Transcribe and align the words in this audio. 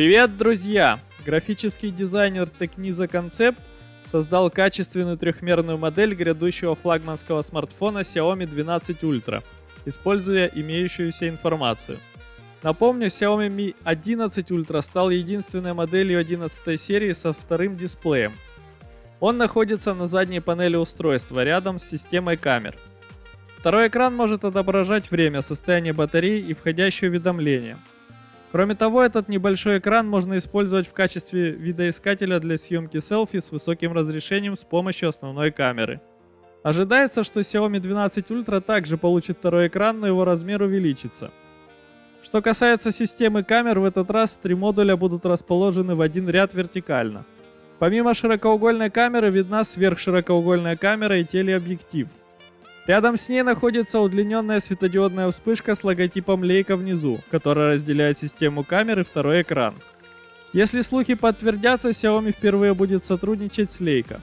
Привет, 0.00 0.38
друзья! 0.38 0.98
Графический 1.26 1.90
дизайнер 1.90 2.48
Techniza 2.58 3.06
Concept 3.06 3.58
создал 4.02 4.50
качественную 4.50 5.18
трехмерную 5.18 5.76
модель 5.76 6.14
грядущего 6.14 6.74
флагманского 6.74 7.42
смартфона 7.42 7.98
Xiaomi 7.98 8.46
12 8.46 9.02
Ultra, 9.02 9.42
используя 9.84 10.46
имеющуюся 10.46 11.28
информацию. 11.28 11.98
Напомню, 12.62 13.08
Xiaomi 13.08 13.50
Mi 13.54 13.76
11 13.84 14.50
Ultra 14.50 14.80
стал 14.80 15.10
единственной 15.10 15.74
моделью 15.74 16.18
11 16.18 16.80
серии 16.80 17.12
со 17.12 17.34
вторым 17.34 17.76
дисплеем. 17.76 18.32
Он 19.20 19.36
находится 19.36 19.92
на 19.92 20.06
задней 20.06 20.40
панели 20.40 20.76
устройства, 20.76 21.44
рядом 21.44 21.78
с 21.78 21.84
системой 21.84 22.38
камер. 22.38 22.74
Второй 23.58 23.88
экран 23.88 24.16
может 24.16 24.46
отображать 24.46 25.10
время, 25.10 25.42
состояние 25.42 25.92
батареи 25.92 26.40
и 26.40 26.54
входящие 26.54 27.10
уведомления– 27.10 27.78
Кроме 28.52 28.74
того, 28.74 29.02
этот 29.02 29.28
небольшой 29.28 29.78
экран 29.78 30.08
можно 30.08 30.36
использовать 30.38 30.88
в 30.88 30.92
качестве 30.92 31.50
видоискателя 31.50 32.40
для 32.40 32.58
съемки 32.58 32.98
селфи 32.98 33.38
с 33.38 33.52
высоким 33.52 33.92
разрешением 33.92 34.56
с 34.56 34.64
помощью 34.64 35.08
основной 35.08 35.52
камеры. 35.52 36.00
Ожидается, 36.64 37.22
что 37.22 37.40
Xiaomi 37.40 37.78
12 37.78 38.26
Ultra 38.26 38.60
также 38.60 38.98
получит 38.98 39.38
второй 39.38 39.68
экран, 39.68 40.00
но 40.00 40.08
его 40.08 40.24
размер 40.24 40.62
увеличится. 40.62 41.30
Что 42.22 42.42
касается 42.42 42.90
системы 42.90 43.44
камер, 43.44 43.78
в 43.78 43.84
этот 43.84 44.10
раз 44.10 44.36
три 44.36 44.54
модуля 44.54 44.96
будут 44.96 45.24
расположены 45.24 45.94
в 45.94 46.00
один 46.00 46.28
ряд 46.28 46.52
вертикально. 46.52 47.24
Помимо 47.78 48.12
широкоугольной 48.12 48.90
камеры 48.90 49.30
видна 49.30 49.64
сверхширокоугольная 49.64 50.76
камера 50.76 51.18
и 51.18 51.24
телеобъектив. 51.24 52.08
Рядом 52.90 53.16
с 53.16 53.28
ней 53.28 53.42
находится 53.42 54.00
удлиненная 54.00 54.58
светодиодная 54.58 55.30
вспышка 55.30 55.76
с 55.76 55.84
логотипом 55.84 56.42
Leica 56.42 56.74
внизу, 56.74 57.20
которая 57.30 57.74
разделяет 57.74 58.18
систему 58.18 58.64
камер 58.64 58.98
и 58.98 59.04
второй 59.04 59.42
экран. 59.42 59.76
Если 60.52 60.80
слухи 60.80 61.14
подтвердятся, 61.14 61.90
Xiaomi 61.90 62.32
впервые 62.32 62.74
будет 62.74 63.04
сотрудничать 63.04 63.70
с 63.70 63.80
Leica. 63.80 64.18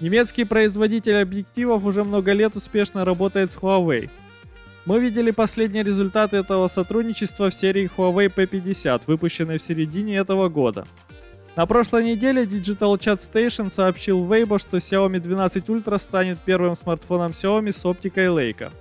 Немецкий 0.00 0.44
производитель 0.44 1.16
объективов 1.16 1.86
уже 1.86 2.04
много 2.04 2.32
лет 2.32 2.54
успешно 2.56 3.06
работает 3.06 3.52
с 3.52 3.56
Huawei. 3.56 4.10
Мы 4.84 5.00
видели 5.00 5.30
последние 5.30 5.82
результаты 5.82 6.36
этого 6.36 6.68
сотрудничества 6.68 7.48
в 7.48 7.54
серии 7.54 7.90
Huawei 7.96 8.30
P50, 8.30 9.04
выпущенной 9.06 9.56
в 9.56 9.62
середине 9.62 10.16
этого 10.16 10.50
года. 10.50 10.84
На 11.56 11.66
прошлой 11.66 12.02
неделе 12.02 12.42
Digital 12.42 12.98
Chat 12.98 13.20
Station 13.20 13.70
сообщил 13.70 14.24
Weibo, 14.24 14.58
что 14.58 14.78
Xiaomi 14.78 15.20
12 15.20 15.64
Ultra 15.66 15.98
станет 16.00 16.38
первым 16.40 16.76
смартфоном 16.76 17.30
Xiaomi 17.30 17.72
с 17.72 17.84
оптикой 17.84 18.26
Leica. 18.26 18.72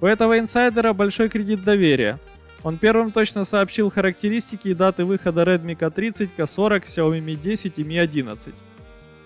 У 0.00 0.06
этого 0.06 0.38
инсайдера 0.38 0.94
большой 0.94 1.28
кредит 1.28 1.64
доверия. 1.64 2.18
Он 2.62 2.78
первым 2.78 3.12
точно 3.12 3.44
сообщил 3.44 3.90
характеристики 3.90 4.68
и 4.68 4.74
даты 4.74 5.04
выхода 5.04 5.42
Redmi 5.42 5.76
K30, 5.76 6.30
K40, 6.34 6.84
Xiaomi 6.86 7.20
Mi 7.20 7.36
10 7.36 7.74
и 7.76 7.82
Mi 7.82 7.98
11. 8.00 8.54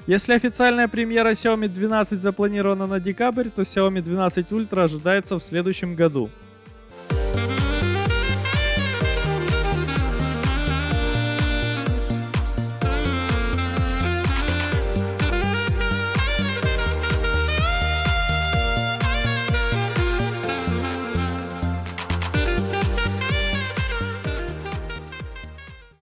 Если 0.09 0.33
официальная 0.33 0.89
премьера 0.89 1.31
Xiaomi 1.31 1.69
12 1.69 2.21
запланирована 2.21 2.89
на 2.89 2.99
декабрь, 2.99 3.49
то 3.49 3.63
Xiaomi 3.63 4.03
12 4.03 4.49
Ultra 4.49 4.85
ожидается 4.85 5.39
в 5.39 5.43
следующем 5.43 5.95
году– 5.95 6.31